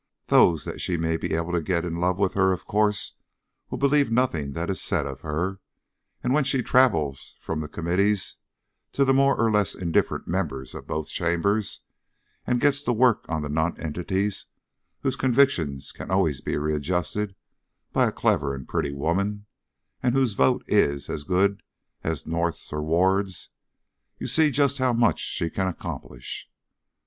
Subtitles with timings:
[0.29, 3.13] Those that she may be able to get in love with her, of course
[3.69, 5.59] will believe nothing that is said of her,
[6.23, 8.37] and when she travels from the Committees
[8.93, 11.81] to the more or less indifferent members of both chambers,
[12.47, 14.47] and gets to work on the nonentities
[15.01, 17.35] whose convictions can always be readjusted
[17.93, 19.45] by a clever and pretty woman,
[20.01, 21.61] and whose vote is as good
[22.03, 23.49] as North's or Ward's,
[24.17, 26.49] you see just how much she can accomplish."